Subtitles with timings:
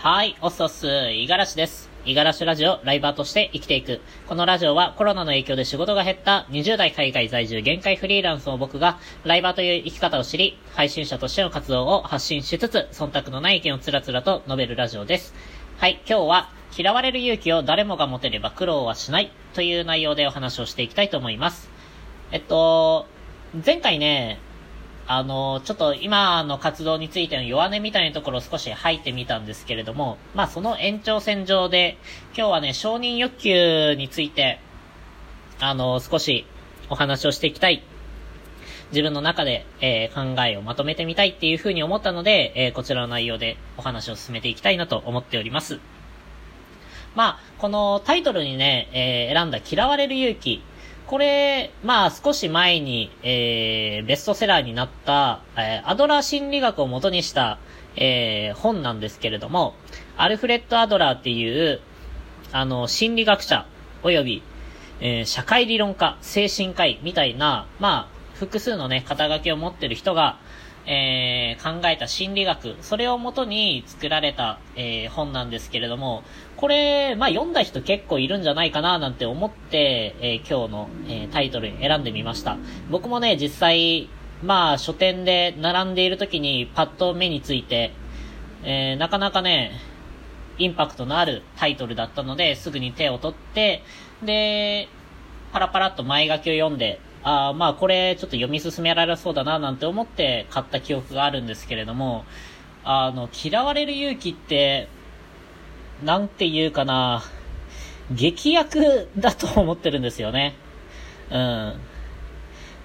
[0.00, 1.90] はい、おっすおっす、いがらしです。
[2.04, 4.00] いがらしラジオ、ライバーとして生きていく。
[4.28, 15.34] このラジオはコロナの影響で仕事が減った20代海外在住限界フリーランスの僕が、ライバーという生き方を知り、配信者としての活動を発信しつつ、忖度のない意見をつらつらと述べるラジオです。
[15.78, 21.68] はい、今日は、嫌われる勇気を誰もが持てれば苦労はしないという内容でお話をしていきたいと思います。
[22.30, 23.06] えっと、
[23.66, 24.38] 前回ね、
[25.10, 31.96] あの、ちょっと今の活動についての弱音みたいなところを少し入ってみたんですけれども、まあその延長線上で、
[32.36, 34.60] 今日はね、承認欲求について、
[35.60, 36.44] あの、少し
[36.90, 37.82] お話をしていきたい。
[38.90, 45.80] 自分の中で、えー、考えをまとめてみたいっていうふうに思ったので、えー、こちらの内容でお話を進めていきたいなと思っております。
[47.14, 50.62] まあ、このタイトルにね、えー、選んだ嫌われる勇気
[51.08, 57.58] これ、まあ少し前に、えー、ベストセラーになった、えー、アドラー心理学を元にした、
[57.96, 59.74] えー、本なんですけれども、
[60.18, 61.80] アルフレッド・アドラーっていう、
[62.52, 63.66] あの、心理学者、
[64.02, 64.42] 及び、
[65.00, 70.38] えー、社会理論家、精神科医みたいな、まあ、複数のね、肩書きを持ってる人が、
[70.90, 76.24] えー、考えた心理学、それをもとに作られた、えー、本なんですけれども、
[76.56, 82.56] これ、まあ、読んだ人結構いるんじゃないかななんて思って、えー、今日の、え、タイトルに選んでみました。
[82.90, 84.08] 僕もね、実際、
[84.42, 87.92] まあ、書店で並んでいる時にパッと目について、
[88.64, 89.72] え、なかなかね、
[90.56, 93.82] インパクトのあるタイトルだったので、すぐに手を取って、
[94.22, 94.88] で、
[95.52, 102.24] パラパラっと前書きを読んで、あまあこれちょっと読み進められそうだななんて思って買った記憶があるんですけれども、
[102.84, 104.88] あの、嫌われる勇気って、
[106.02, 107.22] なんて言うかな、
[108.10, 110.54] 劇薬だと思ってるんですよね。
[111.30, 111.74] うん。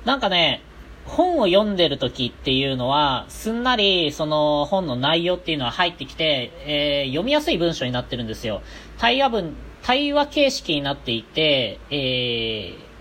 [0.06, 0.62] なんかね、
[1.06, 8.62] 本を読んでる時っていうのは、すんなりその本の内容っていうのは入ってきて、えー、読みやすい文章になってるんですよ。
[8.98, 12.93] 対話文、対話形式になっていて、えー、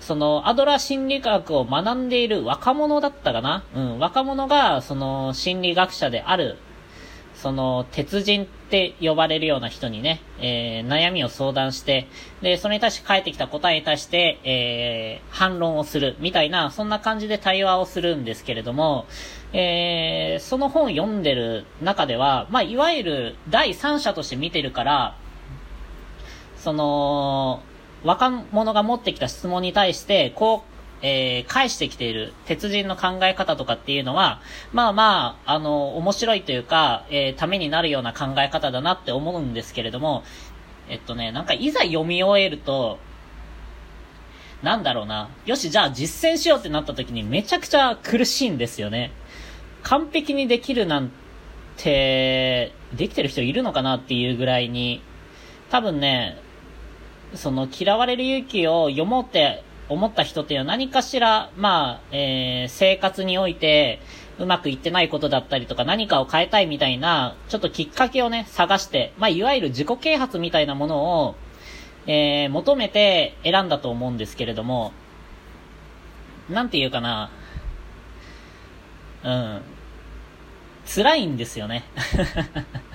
[0.00, 3.62] その、アドラー心理学を学んでいる若者だったかな？
[3.74, 6.56] うん、若者が、その、心理学者である、
[7.34, 12.06] その、鉄人って呼ばれるような人にね、えー、悩みを相談して、
[12.42, 19.06] で、それに対して返ってきた答えに対して、えー、反論をする、みたいな、そんな感じで対話をするんですけれども、
[19.52, 25.16] えー、その本読んでる中では、まあ、いわゆる第三者として見てるから、
[26.56, 27.62] その、
[28.04, 30.70] 若者が持ってきた質問に対して、こう、
[31.02, 34.40] えー、返してきている鉄人の考え方とかっていうのは、
[34.72, 40.24] まあまあ、あの、面白いというか、えー、ためになるような考え方だなって思うんですけれども、
[40.88, 42.98] えっとね、なんかいざ読み終えると、
[44.62, 45.30] なんだろうな。
[45.46, 49.12] よし、じゃあ実践しようってなった時にめちゃくちゃ苦しいんですよね。
[49.82, 51.10] 完璧にできるなん
[51.78, 55.02] て、できてる人いるのかなっていうぐらいに、
[55.70, 56.42] 多分ね、
[57.34, 64.00] その嫌われる勇気を読もうって思った人っていうのは何かしら、まあ、えー、生活において
[64.38, 71.34] うまくいってないことだったりとか何かを変えたいみたいな、ちょっときっかけをね、探して、まあ、いわゆる自己啓発みたいなものを、
[72.06, 74.92] えー、求めて選んだと思うんですけれども、
[76.48, 77.30] なんていうかな、
[79.22, 79.62] うん、
[80.86, 81.84] 辛いんですよね。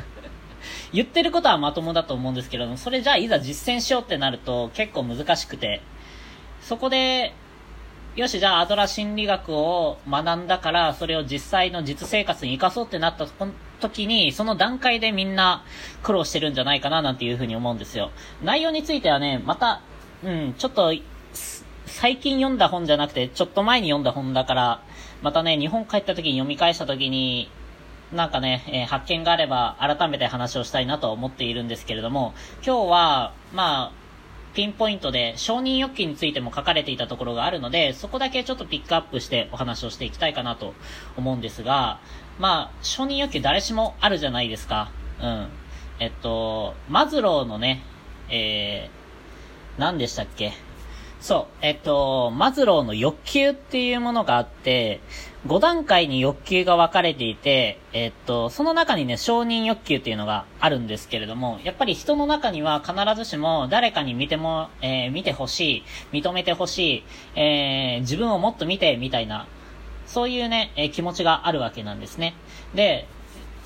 [0.96, 5.82] 言ってることはまともだと思うんですけれども、それじゃあいざ実践しようってなると結構難しくて、
[6.62, 7.34] そこで、
[8.16, 13.28] よし、じゃあアドラ心理学を学んだから、それを実際の実生活に活かそうってなった
[13.82, 15.66] 時に、その段階でみんな
[16.02, 18.12] 苦労してるんじゃないかななんていうふうに思うんですよ。
[18.42, 19.82] 内容についてはね、また、
[20.24, 20.94] うん、ちょっと、
[21.86, 24.82] 最近読んだ本じゃなくて、ちょっと前に読んだ本だから、
[25.22, 27.50] またね、日本帰った時に読み返した時に、
[28.14, 32.34] なんかね、えー、発見があれば改めて話をしたいなと思っているんですけれども、
[32.66, 34.06] 今日は、まあ、
[34.54, 40.74] ピンポイントで承認欲求についても書かれていたところがあるので、そこだけちょっとピックアップしてお話をしていきたいかなと
[41.18, 42.00] 思うんですが、
[42.40, 44.92] まあ、承認欲求誰しもあるじゃないですか。
[45.22, 45.48] うん。
[46.00, 47.84] えっと、マズローのね、
[48.30, 50.54] えー、何でしたっけ
[51.20, 55.02] そう、えっと、マズローの欲求っていうものがあって、
[55.48, 67.04] 5段階に欲求が分かれていて、えっと、その中にね、承認欲求っていうのがあるんですけれども、やっぱり人の中には必ずしも誰かに見ても、えー、見てほしい、認めてほし
[67.36, 69.48] い、えー、自分をもっと見て、みたいな、
[70.08, 72.34] そういうね、えー、気持ちがあるわけなんですね。
[72.74, 73.08] で、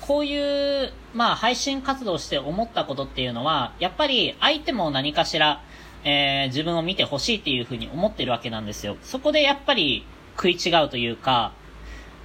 [0.02, 5.62] こういう、まあ、配信活動して思ったことっていうのは、やっぱり相手も何かしら、
[6.04, 8.98] えー、自分を見てほしいっていうふうに思ってるわけなんですよ。
[9.02, 10.04] そこでやっぱり
[10.36, 11.52] 食い違うというか、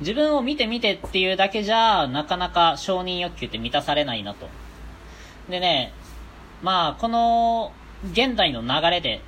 [0.01, 4.47] 自分を見て見てっていうだけじゃ、なかなか承認欲求って満たされないなと。
[5.49, 5.93] でね、
[6.61, 7.71] まあ、この、
[8.11, 9.21] 現代の流れで、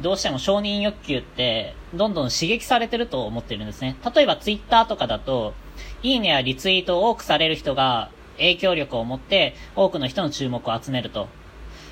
[0.00, 3.96] どうしても承認欲求って、どんどん刺激されてると思ってるんですね。
[4.14, 5.54] 例えばツイッターとかだと、
[6.02, 11.28] いいねやリツイートを多くされる人が影響力を持って多くの人の注目を集めると。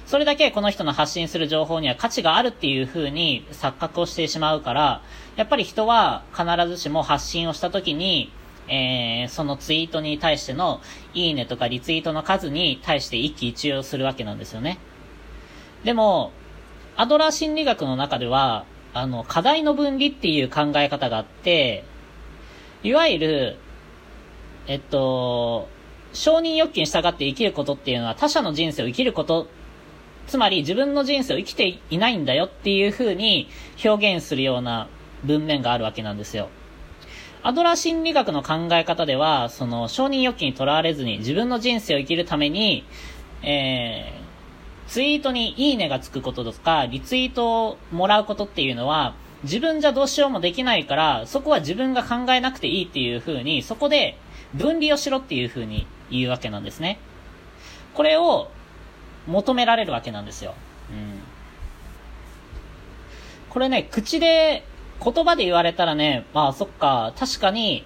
[0.07, 5.03] それだけこの人の発信する情報には価値があるっていう風に錯覚をしてしまうから、
[5.35, 8.33] やっぱり人は必ずしも発信をした時に、
[8.69, 10.81] えー、そのツイートに対しての
[11.13, 14.79] いいねとかリツイートの数に対して一喜一憂するわけなんですよね。
[15.83, 16.31] でも、
[16.97, 18.65] アドラー心理学の中では、
[18.95, 21.85] あの、課題の分離っていう考え方があって、
[22.85, 23.57] いわゆる、
[24.69, 25.69] えっと、
[26.13, 29.49] 承認欲求に従って生きることっていうのは他者の人生を生きること
[30.27, 33.49] つまり自分の人生を生きていないんだよっていう風に
[33.85, 34.89] 表現するような
[35.25, 36.49] 文面があるわけなんですよ。
[37.43, 42.85] アドラー心理学の考え方では、その承認欲求にとらわれずに自分の人生を生きるために、
[43.43, 49.15] えー、ツイートにいいねがつくこととか、リツイートをもらうことっていうのは、
[49.45, 54.19] 自分じゃどうしようもできないから、そこは自分が考えなくていいっていう風に、そこで
[54.55, 56.99] 分離をしろっていう風に言うわけなんですね。
[57.95, 58.51] これを
[59.27, 60.55] 求められるわけなんですよ。
[60.91, 61.21] うん。
[63.51, 64.65] これね、口で、
[65.03, 67.85] 言葉で言われたらね、まあそっか、確かに、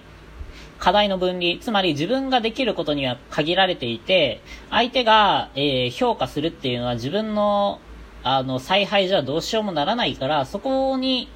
[0.79, 4.41] 課題の分離、つまり自分ができることには限られていて、
[4.71, 7.79] 相手が、えー、評価するっていうのは自分の、
[8.23, 11.29] あの、采配じゃどうしようもならないから、そこに、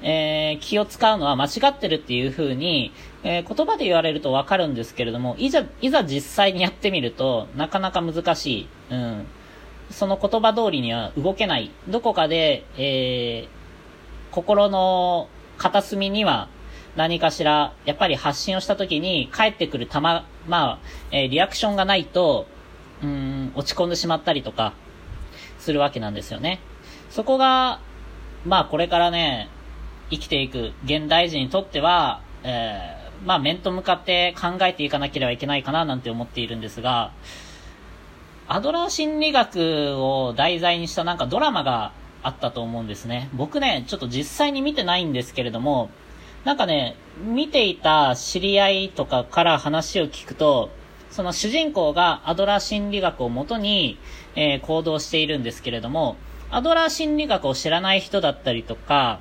[0.00, 2.92] えー、気を使うのは間違ってるっていう風に、
[3.24, 8.68] えー、言葉で言われるとわかるんですけれども、いざ、いざ実際にやってみると、なかなか難しい。
[8.90, 9.26] うん。
[9.90, 11.70] その言葉通りには動けない。
[11.88, 15.28] どこかで、えー、心の
[15.58, 16.48] 片隅には
[16.96, 20.78] 何かしら、やっぱり発信をした時に帰ってくる玉、まあ、
[21.10, 22.46] えー、リアクションがないと、
[23.02, 24.74] うん、落ち込んでしまったりとか、
[25.58, 26.60] するわけなんですよね。
[27.10, 27.80] そこが、
[28.44, 29.48] まあこれからね、
[30.10, 37.12] 生きていく現代人にとっては、えー、まあ面と向かって考えていかなければいけないかななんて思っているんですが、
[38.46, 41.92] アドラー心理学を題材にしたなんかドラマが
[42.22, 43.30] あったと思うんですね。
[43.32, 45.88] 僕ね、ちょっと実際に見てないんですけれども、
[46.44, 50.70] なんかね、見ていた知り合いとかから話を聞くと、
[51.10, 53.98] その主人公がアドラー心理学をもとに、
[54.36, 56.16] えー、行動しているんですけれども、
[56.50, 59.20] アドラー心理学を知らない人だったりとか、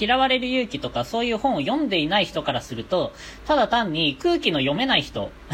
[0.00, 3.12] 嫌われる勇気とかそういう本を読んでいない人からすると、
[3.46, 5.26] ただ単に空気の読めない人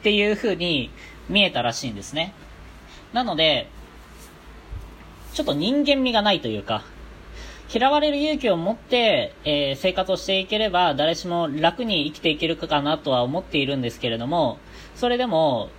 [0.00, 0.90] っていう風に
[1.28, 2.34] 見えたらしいんですね。
[3.12, 3.68] なので、
[5.34, 6.84] ちょっと人間味がないというか、
[7.72, 14.58] 嫌われる勇気を持って、えー、生活をしていければ、誰しも楽に生きていけるかなとは思っているんですけれども、
[14.94, 15.70] それでも、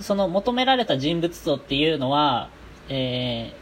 [0.00, 2.48] その求められた人物像っていうのは、
[2.88, 3.54] え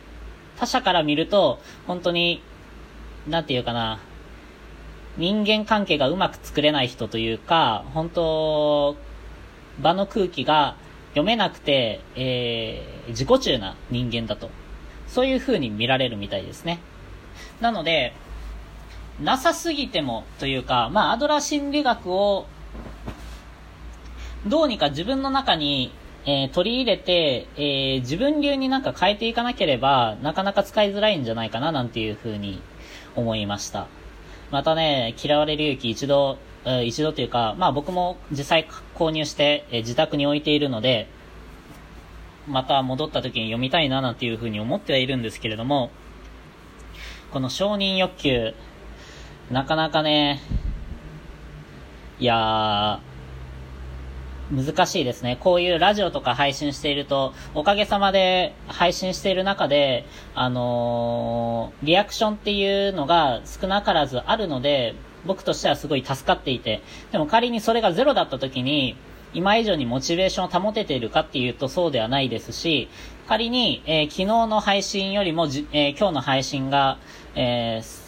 [0.57, 2.43] ー、他者から見ると、本当に、
[3.29, 4.01] なんていうかな、
[5.19, 8.97] 人間関係がうまく作れない人というか、本当、
[9.83, 10.77] 場の空気が
[11.11, 14.51] 読めなくて、えー、自己中な人間だと。
[15.09, 16.79] そういう風に見られるみたいですね。
[17.61, 18.13] なので、
[19.21, 22.47] なさすぎてもというか、まあ、アドラー心理学を、
[24.47, 25.93] どうにか自分の中に、
[26.25, 32.63] えー、取り入れて、えー、自分流になんか変えていかなければ、なかなか使いづらいんじゃないかな、なんていう風に
[33.17, 33.89] 思いました。
[34.51, 41.09] またね、嫌われる勇気一度え一度というか、まあ僕も実際購入して、え自宅に置いているので、
[42.47, 45.91] また戻った時に読みたいななんていうふうに思ってはいるんですけれども、
[47.33, 48.55] この承認欲求、
[49.51, 50.41] なかなかね、
[52.19, 55.39] いやー、難しいですね。
[55.39, 64.95] こういうラジオとか配信していると、おかげさまで配信している中で、あのー、リアクションっていうのが少なからずあるので、
[65.27, 68.97] 僕としてはすごい助かっていて、でも仮にそれがゼロだった時に、
[69.33, 72.89] 今以上にモチベーションを保てているかっていうとそうではないですし、
[73.29, 76.99] 仮に、えー、昨日の配信よりもじ、えー、今日の配信が、
[77.37, 78.01] えー、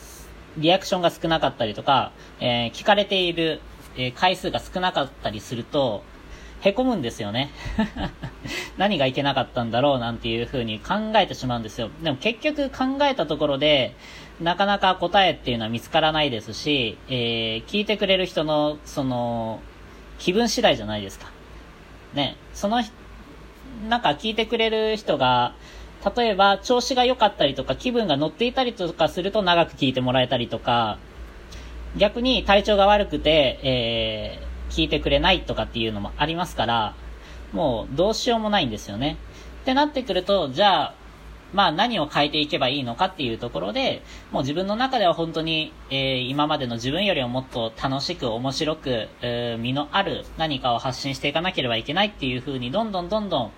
[0.59, 3.61] リアクションが少なかったりとか、え聞かれている、
[3.97, 6.02] え回数が少なかったりすると、
[6.62, 7.50] 凹むんですよね。
[8.78, 11.90] 何がいけなかったんだろうなんていう風に考えてしまうんですよ。
[12.02, 13.95] でも結局考えたところで、
[14.40, 19.61] なかなか答えっていうのは見つからないですし、えー、聞いてくれる人の、その、
[20.19, 21.31] 気分次第じゃないですか。
[22.14, 22.83] ね、その、
[23.88, 25.54] なんか聞いてくれる人が、
[26.16, 30.99] 例えば調子が良かったりとか気分が乗っていたりとかすると長く聞いてもらえたりとか、
[31.97, 36.94] 逆に体調が悪くて、えー、聞いてくれないとかっていうのもありますから、
[37.52, 39.18] もうどうしようもないんですよね。
[39.62, 40.94] ってなってくると、じゃあ、
[41.52, 53.50] まあ何を変えていけばいいのかっていうところで、もう自分の中では本当に、えー、今までの自分よりももっと楽しく面白く、えー、身のある何かを発信していかなければいけないっていう風にどんどんどんどん、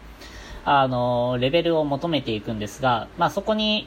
[0.64, 3.86] あのー、レベルを求めていくんですが、まあそこに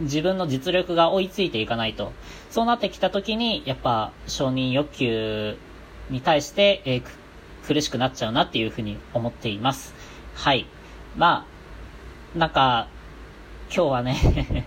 [0.00, 2.12] 自分の実力が追いついていかないと。
[2.48, 5.58] そうなってきた時に、やっぱ承認欲求
[6.12, 7.02] に対して、えー、
[7.66, 9.94] 苦しくなっちゃうなっていうふうに思っています。
[10.34, 10.66] はい。
[11.16, 11.46] ま
[12.34, 12.88] あ、なんか、
[13.74, 14.66] 今日はね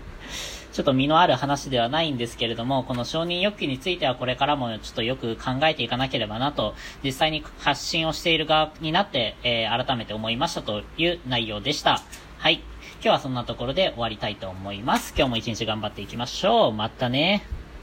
[0.72, 12.02] ちょっと身のある話ではないんですけれども、この承認欲求についてはこれからもちょっとよく考えていかなければなと、実際に発信をしている側になって、えー、改めて思いましたという内容でした。
[12.38, 12.60] はい。
[13.00, 15.14] 今日はそんなところで終わりたいと思います。
[15.16, 16.72] 今日も一日頑張っていきましょう。
[16.72, 17.55] またね。